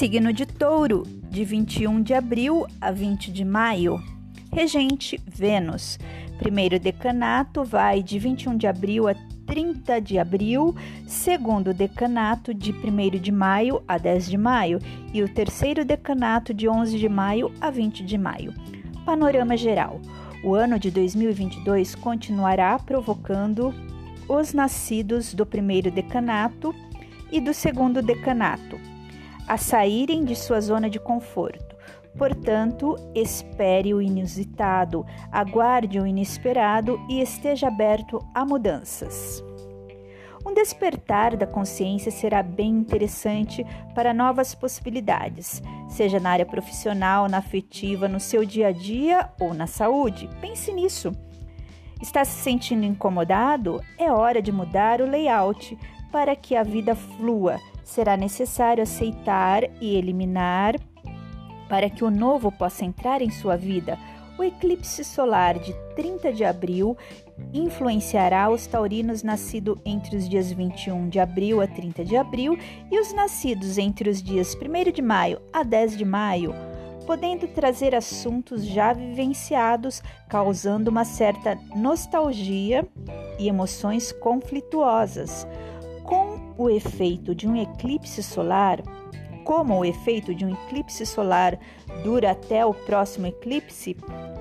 [0.00, 4.02] Signo de Touro, de 21 de abril a 20 de maio.
[4.50, 5.98] Regente Vênus.
[6.38, 10.74] Primeiro decanato vai de 21 de abril a 30 de abril,
[11.06, 14.78] segundo decanato de 1 de maio a 10 de maio
[15.12, 18.54] e o terceiro decanato de 11 de maio a 20 de maio.
[19.04, 20.00] Panorama geral.
[20.42, 23.74] O ano de 2022 continuará provocando
[24.26, 26.74] os nascidos do primeiro decanato
[27.30, 28.80] e do segundo decanato
[29.50, 31.74] a saírem de sua zona de conforto.
[32.16, 39.42] Portanto, espere o inusitado, aguarde o inesperado e esteja aberto a mudanças.
[40.46, 47.38] Um despertar da consciência será bem interessante para novas possibilidades, seja na área profissional, na
[47.38, 50.30] afetiva, no seu dia a dia ou na saúde.
[50.40, 51.10] Pense nisso.
[52.00, 53.82] Está se sentindo incomodado?
[53.98, 55.76] É hora de mudar o layout
[56.12, 57.58] para que a vida flua
[57.90, 60.76] será necessário aceitar e eliminar
[61.68, 63.98] para que o novo possa entrar em sua vida.
[64.38, 66.96] O eclipse solar de 30 de abril
[67.52, 72.56] influenciará os taurinos nascidos entre os dias 21 de abril a 30 de abril
[72.90, 76.54] e os nascidos entre os dias 1 de maio a 10 de maio,
[77.06, 82.86] podendo trazer assuntos já vivenciados, causando uma certa nostalgia
[83.38, 85.46] e emoções conflituosas
[86.60, 88.82] o efeito de um eclipse solar,
[89.44, 91.58] como o efeito de um eclipse solar
[92.04, 93.96] dura até o próximo eclipse,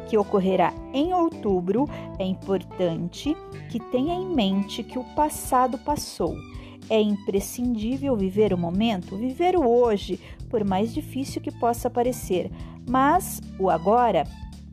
[0.09, 3.33] que ocorrerá em outubro, é importante
[3.71, 6.35] que tenha em mente que o passado passou.
[6.89, 12.51] É imprescindível viver o momento, viver o hoje, por mais difícil que possa parecer,
[12.85, 14.25] mas o agora,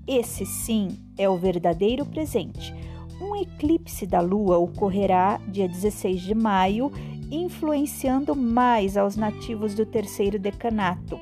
[0.05, 2.75] esse sim é o verdadeiro presente.
[3.21, 6.91] Um eclipse da Lua ocorrerá dia 16 de maio
[7.31, 11.21] influenciando mais aos nativos do terceiro decanato.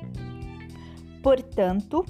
[1.21, 2.05] Portanto,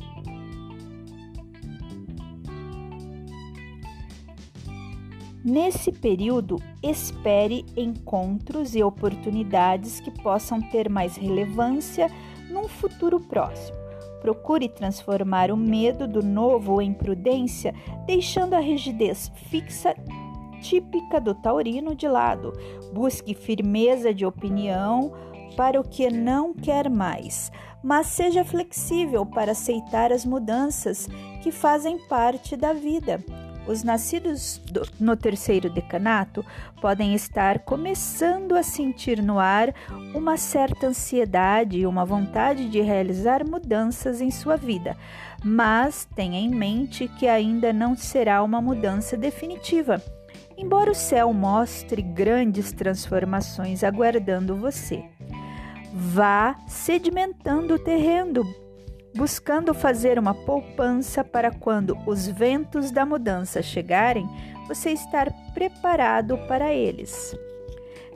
[5.48, 12.10] Nesse período, espere encontros e oportunidades que possam ter mais relevância
[12.50, 13.78] num futuro próximo.
[14.22, 17.76] Procure transformar o medo do novo em prudência,
[18.08, 19.96] deixando a rigidez fixa
[20.66, 22.52] típica do taurino de lado.
[22.92, 25.14] Busque firmeza de opinião
[25.56, 27.52] para o que não quer mais,
[27.84, 31.08] mas seja flexível para aceitar as mudanças
[31.42, 33.24] que fazem parte da vida.
[33.68, 36.46] Os nascidos do, no terceiro decanato
[36.80, 39.74] podem estar começando a sentir no ar
[40.14, 44.96] uma certa ansiedade e uma vontade de realizar mudanças em sua vida,
[45.44, 50.00] mas tenha em mente que ainda não será uma mudança definitiva
[50.58, 55.04] embora o céu mostre grandes transformações aguardando você.
[55.94, 58.44] Vá sedimentando o terreno,
[59.16, 64.28] buscando fazer uma poupança para quando os ventos da mudança chegarem,
[64.68, 67.36] você estar preparado para eles.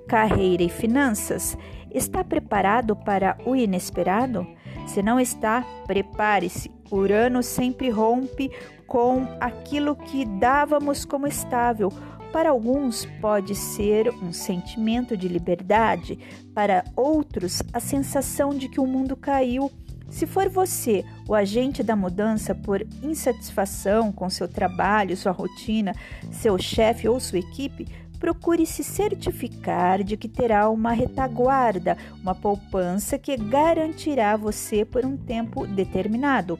[0.07, 1.57] Carreira e finanças.
[1.91, 4.45] Está preparado para o inesperado?
[4.87, 6.71] Se não está, prepare-se.
[6.91, 8.51] Urano sempre rompe
[8.87, 11.93] com aquilo que dávamos como estável
[12.31, 16.19] para alguns, pode ser um sentimento de liberdade,
[16.53, 19.71] para outros, a sensação de que o mundo caiu.
[20.09, 25.93] Se for você o agente da mudança por insatisfação com seu trabalho, sua rotina,
[26.31, 27.87] seu chefe ou sua equipe,
[28.19, 35.15] procure se certificar de que terá uma retaguarda, uma poupança que garantirá você por um
[35.15, 36.59] tempo determinado.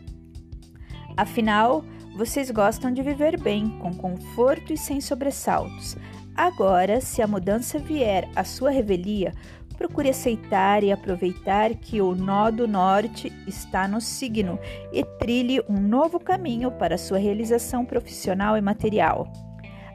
[1.18, 1.84] Afinal,
[2.20, 5.96] vocês gostam de viver bem, com conforto e sem sobressaltos.
[6.36, 9.34] Agora, se a mudança vier à sua revelia,
[9.78, 14.60] procure aceitar e aproveitar que o nó do norte está no signo
[14.92, 19.32] e trilhe um novo caminho para sua realização profissional e material.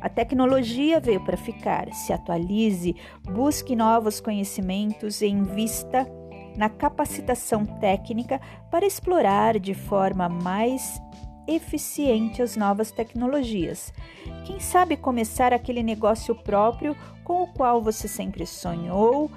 [0.00, 1.92] A tecnologia veio para ficar.
[1.92, 6.10] Se atualize, busque novos conhecimentos e invista
[6.56, 8.40] na capacitação técnica
[8.70, 10.98] para explorar de forma mais
[11.46, 13.92] eficiente as novas tecnologias.
[14.44, 19.30] Quem sabe começar aquele negócio próprio com o qual você sempre sonhou?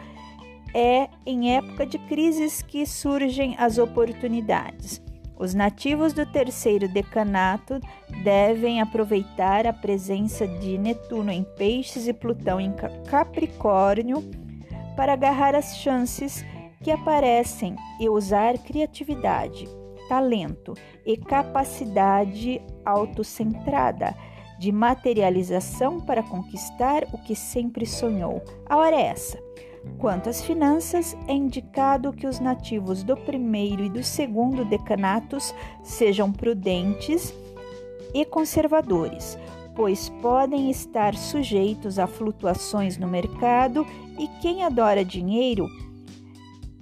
[0.74, 5.02] É em época de crises que surgem as oportunidades.
[5.40, 7.80] Os nativos do terceiro decanato
[8.24, 12.74] devem aproveitar a presença de Netuno em Peixes e Plutão em
[13.08, 14.24] Capricórnio
[14.96, 16.44] para agarrar as chances
[16.84, 19.68] que aparecem e usar criatividade
[20.08, 20.74] talento
[21.06, 24.16] e capacidade autocentrada
[24.60, 28.42] de materialização para conquistar o que sempre sonhou.
[28.66, 29.38] A hora é essa.
[29.98, 36.32] Quanto às finanças, é indicado que os nativos do primeiro e do segundo decanatos sejam
[36.32, 37.34] prudentes
[38.14, 39.38] e conservadores,
[39.76, 43.86] pois podem estar sujeitos a flutuações no mercado
[44.20, 45.68] e quem adora dinheiro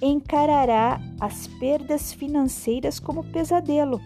[0.01, 4.01] encarará as perdas financeiras como pesadelo.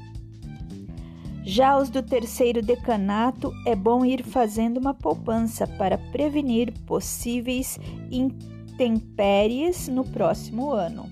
[1.43, 7.79] Já os do terceiro decanato, é bom ir fazendo uma poupança para prevenir possíveis
[8.11, 11.09] intempéries no próximo ano.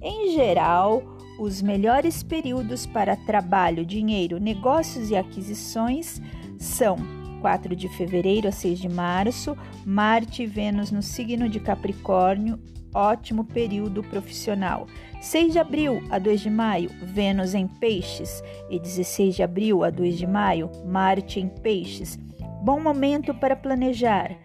[0.00, 1.02] Em geral,
[1.38, 6.20] os melhores períodos para trabalho, dinheiro, negócios e aquisições
[6.58, 6.96] são
[7.40, 12.58] 4 de fevereiro a 6 de março, Marte e Vênus no signo de Capricórnio,
[12.94, 14.86] ótimo período profissional.
[15.20, 19.90] 6 de abril a 2 de maio, Vênus em Peixes, e 16 de abril a
[19.90, 22.18] 2 de maio, Marte em Peixes.
[22.62, 24.36] Bom momento para planejar.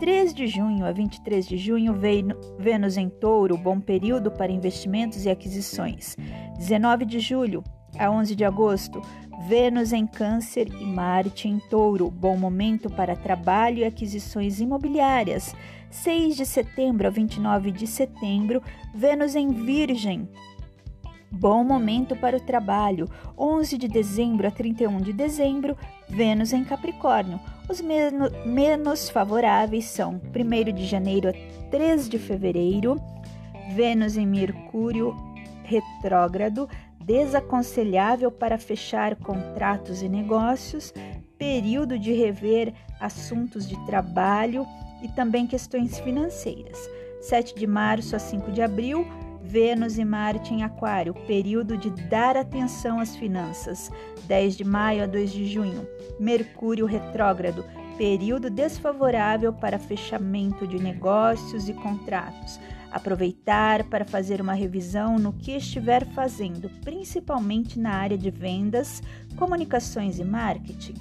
[0.00, 1.94] 3 de junho a 23 de junho,
[2.58, 6.16] Vênus em Touro, bom período para investimentos e aquisições.
[6.56, 7.64] 19 de julho
[7.98, 9.02] a 11 de agosto,
[9.46, 15.54] Vênus em Câncer e Marte em Touro, bom momento para trabalho e aquisições imobiliárias.
[15.90, 18.62] 6 de setembro a 29 de setembro,
[18.94, 20.28] Vênus em Virgem.
[21.30, 23.08] Bom momento para o trabalho.
[23.38, 25.76] 11 de dezembro a 31 de dezembro,
[26.08, 27.38] Vênus em Capricórnio.
[27.68, 33.00] Os menos, menos favoráveis são 1 de janeiro a 3 de fevereiro,
[33.74, 35.14] Vênus em Mercúrio
[35.68, 36.68] retrógrado,
[37.08, 40.92] desaconselhável para fechar contratos e negócios,
[41.38, 44.66] período de rever assuntos de trabalho
[45.02, 46.78] e também questões financeiras.
[47.22, 49.06] 7 de março a 5 de abril,
[49.42, 53.90] Vênus e Marte em Aquário, período de dar atenção às finanças.
[54.26, 55.88] 10 de maio a 2 de junho,
[56.20, 57.64] Mercúrio retrógrado,
[57.96, 62.60] período desfavorável para fechamento de negócios e contratos.
[62.90, 69.02] Aproveitar para fazer uma revisão no que estiver fazendo, principalmente na área de vendas,
[69.36, 70.94] comunicações e marketing.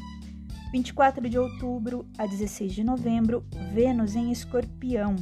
[0.72, 5.16] 24 de outubro a 16 de novembro, Vênus em Escorpião.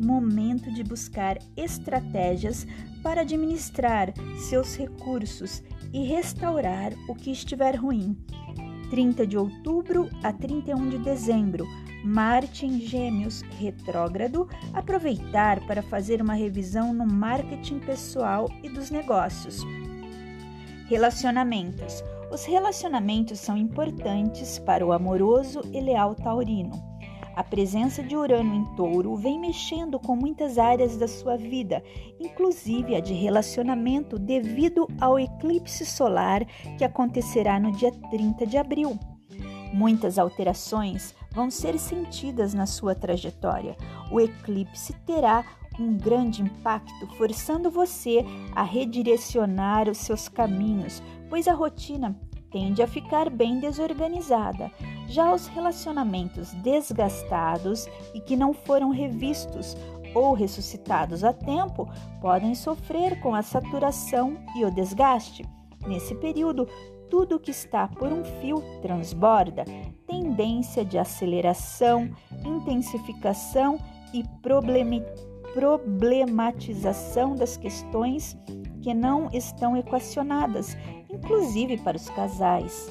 [0.00, 2.66] Momento de buscar estratégias
[3.02, 4.12] para administrar
[4.48, 8.16] seus recursos e restaurar o que estiver ruim.
[8.90, 11.66] 30 de outubro a 31 de dezembro,
[12.04, 19.62] Marte em Gêmeos retrógrado, aproveitar para fazer uma revisão no marketing pessoal e dos negócios.
[20.88, 22.02] Relacionamentos.
[22.32, 26.90] Os relacionamentos são importantes para o amoroso e leal taurino.
[27.36, 31.82] A presença de Urano em Touro vem mexendo com muitas áreas da sua vida,
[32.18, 36.44] inclusive a de relacionamento, devido ao eclipse solar
[36.76, 38.98] que acontecerá no dia 30 de abril.
[39.72, 43.76] Muitas alterações vão ser sentidas na sua trajetória.
[44.10, 45.44] O eclipse terá
[45.78, 48.24] um grande impacto, forçando você
[48.54, 52.18] a redirecionar os seus caminhos, pois a rotina
[52.50, 54.70] tende a ficar bem desorganizada.
[55.08, 59.76] Já os relacionamentos desgastados e que não foram revistos
[60.14, 61.88] ou ressuscitados a tempo
[62.20, 65.44] podem sofrer com a saturação e o desgaste.
[65.86, 66.68] Nesse período,
[67.10, 69.64] tudo que está por um fio transborda,
[70.06, 72.08] tendência de aceleração,
[72.44, 73.78] intensificação
[74.14, 74.24] e
[75.52, 78.36] problematização das questões
[78.80, 80.76] que não estão equacionadas,
[81.12, 82.88] inclusive para os casais.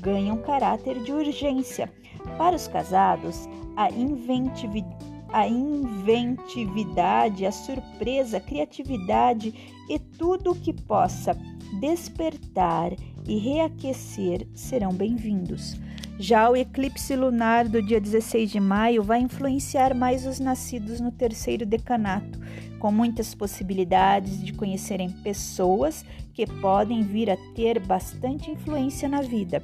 [0.00, 1.92] Ganham caráter de urgência.
[2.38, 9.54] Para os casados, a inventividade a inventividade, a surpresa, a criatividade
[9.88, 11.34] e tudo o que possa
[11.72, 12.92] despertar
[13.26, 15.80] e reaquecer serão bem-vindos.
[16.18, 21.10] Já o eclipse lunar do dia 16 de maio vai influenciar mais os nascidos no
[21.10, 22.38] terceiro decanato,
[22.78, 29.62] com muitas possibilidades de conhecerem pessoas que podem vir a ter bastante influência na vida.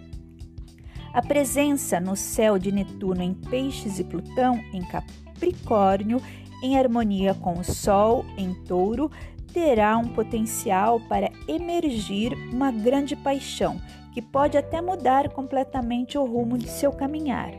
[1.12, 6.20] A presença no céu de Netuno em Peixes e Plutão em Capricórnio,
[6.62, 9.10] em harmonia com o Sol em Touro,
[9.58, 13.80] terá um potencial para emergir uma grande paixão
[14.12, 17.50] que pode até mudar completamente o rumo de seu caminhar.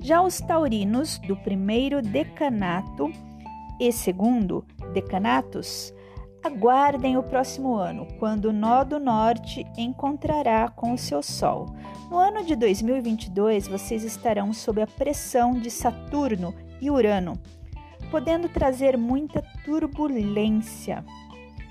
[0.00, 3.12] Já os taurinos do primeiro decanato
[3.78, 4.64] e segundo
[4.94, 5.92] decanatos
[6.42, 11.66] aguardem o próximo ano, quando o nó do norte encontrará com o seu sol.
[12.10, 17.38] No ano de 2022, vocês estarão sob a pressão de Saturno e Urano,
[18.12, 21.02] podendo trazer muita turbulência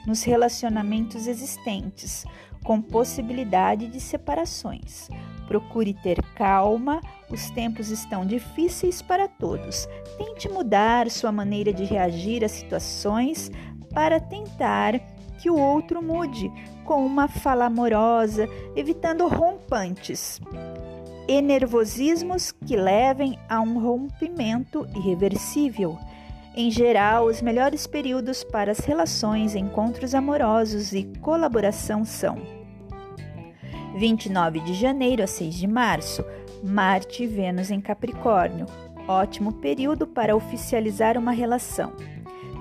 [0.07, 2.25] nos relacionamentos existentes,
[2.63, 5.07] com possibilidade de separações.
[5.47, 9.87] Procure ter calma, os tempos estão difíceis para todos.
[10.17, 13.51] Tente mudar sua maneira de reagir às situações
[13.93, 14.99] para tentar
[15.37, 16.51] que o outro mude
[16.83, 20.41] com uma fala amorosa, evitando rompantes
[21.27, 25.99] e nervosismos que levem a um rompimento irreversível.
[26.53, 32.37] Em geral, os melhores períodos para as relações, encontros amorosos e colaboração são
[33.95, 36.25] 29 de janeiro a 6 de março,
[36.61, 38.65] Marte e Vênus em Capricórnio,
[39.07, 41.93] ótimo período para oficializar uma relação.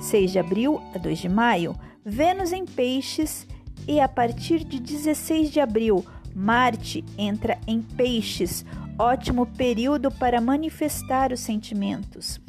[0.01, 3.45] 6 de abril a 2 de maio, Vênus em Peixes
[3.89, 8.65] e a partir de 16 de abril, Marte entra em Peixes,
[8.97, 12.41] ótimo período para manifestar os sentimentos.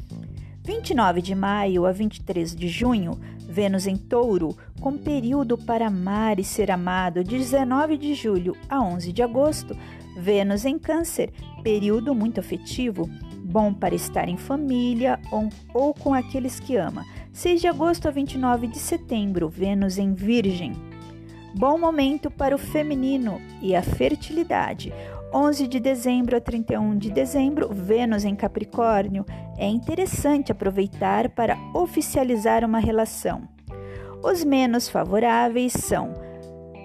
[0.64, 6.44] 29 de maio a 23 de junho, Vênus em Touro, com período para amar e
[6.44, 9.76] ser amado, de 19 de julho a 11 de agosto,
[10.16, 11.32] Vênus em Câncer,
[11.64, 13.10] período muito afetivo,
[13.42, 17.04] bom para estar em família ou, ou com aqueles que ama.
[17.32, 20.74] 6 de agosto a 29 de setembro, Vênus em Virgem.
[21.56, 24.92] Bom momento para o feminino e a fertilidade.
[25.34, 29.24] 11 de dezembro a 31 de dezembro, Vênus em Capricórnio.
[29.56, 33.48] É interessante aproveitar para oficializar uma relação.
[34.22, 36.12] Os menos favoráveis são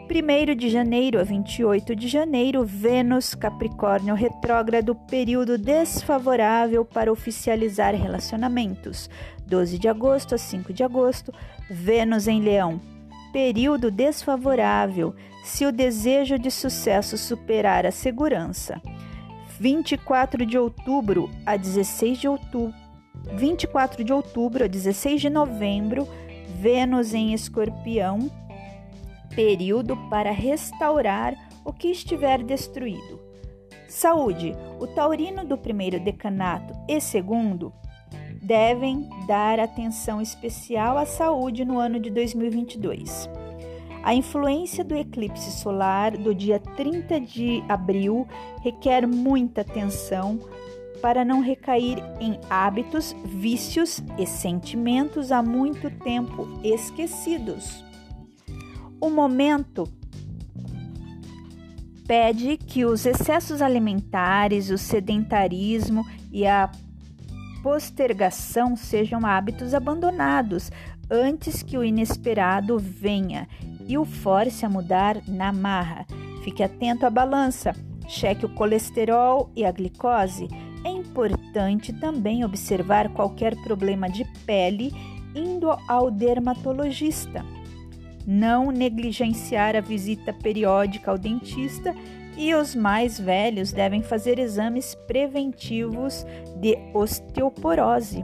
[0.09, 9.09] 1 de janeiro a 28 de janeiro, Vênus Capricórnio retrógrado, período desfavorável para oficializar relacionamentos.
[9.45, 11.33] 12 de agosto a 5 de agosto,
[11.69, 12.79] Vênus em Leão,
[13.33, 15.13] período desfavorável
[15.47, 18.81] se o desejo de sucesso superar a segurança.
[19.59, 22.75] 24 de outubro a 16 de outubro,
[23.33, 26.07] 24 de outubro a 16 de novembro,
[26.59, 28.29] Vênus em Escorpião,
[29.33, 33.19] período para restaurar o que estiver destruído.
[33.87, 37.73] Saúde: o taurino do primeiro decanato e segundo
[38.41, 43.29] devem dar atenção especial à saúde no ano de 2022.
[44.03, 48.27] A influência do eclipse solar do dia 30 de abril
[48.61, 50.39] requer muita atenção
[51.01, 57.83] para não recair em hábitos, vícios e sentimentos há muito tempo esquecidos.
[58.99, 59.87] O momento
[62.07, 66.71] pede que os excessos alimentares, o sedentarismo e a
[67.61, 70.71] postergação sejam hábitos abandonados
[71.09, 73.47] antes que o inesperado venha
[73.87, 76.05] e o force a mudar na marra.
[76.43, 77.73] Fique atento à balança,
[78.07, 80.47] cheque o colesterol e a glicose.
[80.83, 84.91] É importante também observar qualquer problema de pele
[85.35, 87.43] indo ao dermatologista.
[88.25, 91.95] Não negligenciar a visita periódica ao dentista
[92.37, 96.25] e os mais velhos devem fazer exames preventivos
[96.59, 98.23] de osteoporose.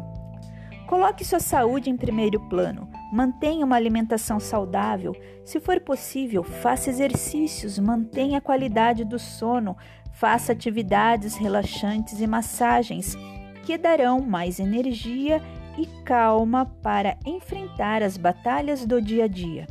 [0.88, 2.93] Coloque sua saúde em primeiro plano.
[3.14, 5.16] Mantenha uma alimentação saudável.
[5.46, 9.78] Se for possível, faça exercícios, mantenha a qualidade do sono,
[10.14, 13.16] faça atividades relaxantes e massagens
[13.64, 15.42] que darão mais energia
[15.78, 19.68] e calma para enfrentar as batalhas do dia a dia.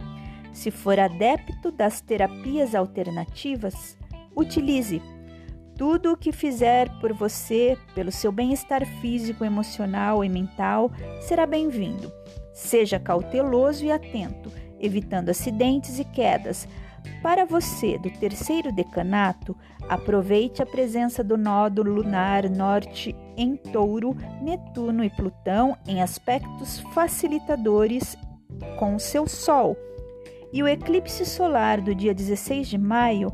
[0.53, 3.97] Se for adepto das terapias alternativas,
[4.35, 5.03] Utilize
[5.77, 12.13] tudo o que fizer por você, pelo seu bem-estar físico, emocional e mental, será bem-vindo.
[12.52, 16.68] Seja cauteloso e atento, evitando acidentes e quedas.
[17.23, 19.56] Para você do terceiro decanato,
[19.88, 28.16] aproveite a presença do nódulo lunar norte em Touro, Netuno e Plutão em aspectos facilitadores
[28.78, 29.76] com o seu Sol.
[30.52, 33.32] E o eclipse solar do dia 16 de maio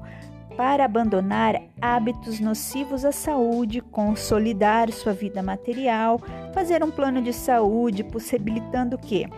[0.58, 6.20] para abandonar hábitos nocivos à saúde, consolidar sua vida material,
[6.52, 9.28] fazer um plano de saúde, possibilitando que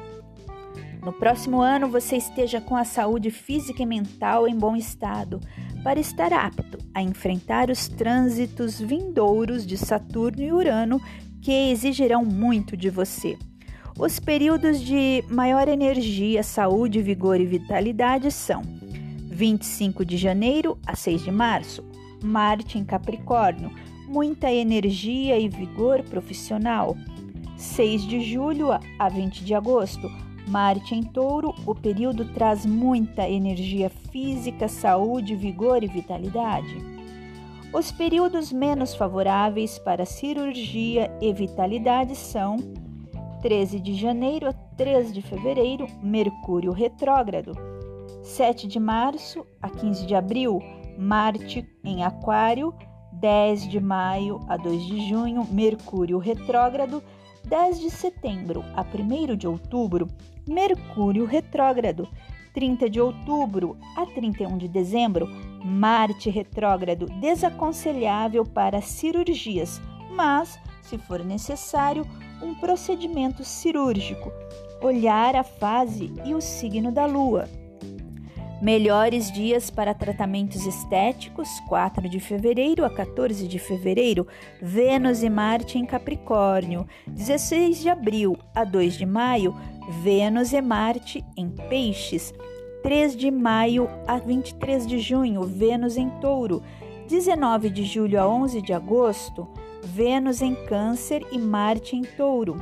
[1.05, 5.41] no próximo ano você esteja com a saúde física e mental em bom estado,
[5.85, 11.03] para estar apto a enfrentar os trânsitos vindouros de Saturno e Urano
[11.43, 13.37] que exigirão muito de você.
[13.99, 18.79] Os períodos de maior energia, saúde, vigor e vitalidade são
[19.40, 21.82] 25 de janeiro a 6 de março,
[22.23, 23.73] Marte em Capricórnio,
[24.06, 26.94] muita energia e vigor profissional.
[27.56, 30.11] 6 de julho a 20 de agosto,
[30.47, 36.76] Marte em Touro, o período traz muita energia física, saúde, vigor e vitalidade.
[37.73, 42.59] Os períodos menos favoráveis para cirurgia e vitalidade são
[43.40, 47.79] 13 de janeiro a 3 de fevereiro, Mercúrio retrógrado.
[48.23, 50.61] 7 de março a 15 de abril,
[50.99, 52.75] Marte em Aquário,
[53.12, 57.03] 10 de maio a 2 de junho, Mercúrio retrógrado,
[57.45, 60.07] 10 de setembro a 1 de outubro,
[60.47, 62.09] Mercúrio retrógrado,
[62.53, 65.27] 30 de outubro a 31 de dezembro,
[65.65, 72.07] Marte retrógrado, desaconselhável para cirurgias, mas, se for necessário,
[72.43, 74.33] um procedimento cirúrgico.
[74.83, 77.49] Olhar a fase e o signo da Lua.
[78.61, 84.26] Melhores dias para tratamentos estéticos: 4 de fevereiro a 14 de fevereiro,
[84.61, 86.87] Vênus e Marte em Capricórnio.
[87.07, 89.57] 16 de abril a 2 de maio,
[90.02, 92.35] Vênus e Marte em Peixes.
[92.83, 96.62] 3 de maio a 23 de junho, Vênus em Touro.
[97.09, 99.49] 19 de julho a 11 de agosto,
[99.83, 102.57] Vênus em Câncer e Marte em Touro.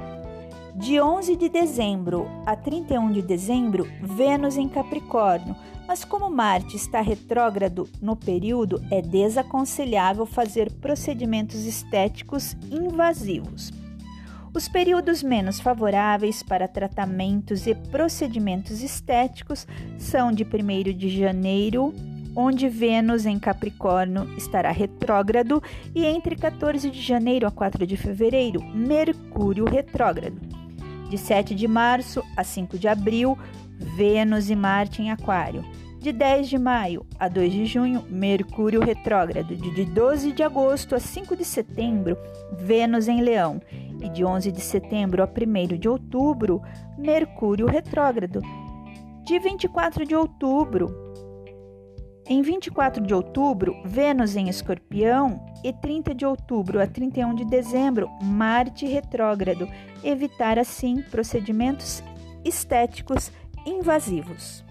[0.78, 5.56] De 11 de dezembro a 31 de dezembro, Vênus em Capricórnio.
[5.88, 13.72] Mas como Marte está retrógrado no período, é desaconselhável fazer procedimentos estéticos invasivos.
[14.54, 19.66] Os períodos menos favoráveis para tratamentos e procedimentos estéticos
[19.98, 21.92] são de 1 de janeiro,
[22.36, 25.60] onde Vênus em Capricórnio estará retrógrado,
[25.92, 30.67] e entre 14 de janeiro a 4 de fevereiro, Mercúrio retrógrado.
[31.08, 33.38] De 7 de março a 5 de abril,
[33.96, 35.64] Vênus e Marte em Aquário.
[36.00, 39.56] De 10 de maio a 2 de junho, Mercúrio retrógrado.
[39.56, 42.16] De 12 de agosto a 5 de setembro,
[42.52, 43.60] Vênus em Leão.
[44.00, 46.62] E de 11 de setembro a 1 de outubro,
[46.96, 48.40] Mercúrio retrógrado.
[49.24, 51.08] De 24 de outubro,
[52.30, 58.08] em 24 de outubro, Vênus em Escorpião e 30 de outubro a 31 de dezembro,
[58.22, 59.68] Marte retrógrado.
[60.02, 62.02] Evitar assim procedimentos
[62.44, 63.30] estéticos
[63.66, 64.67] invasivos.